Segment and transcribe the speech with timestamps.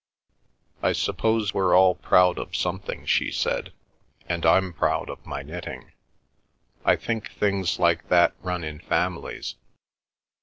[0.81, 3.71] "I suppose we're all proud of something," she said,
[4.27, 5.91] "and I'm proud of my knitting.
[6.83, 9.57] I think things like that run in families.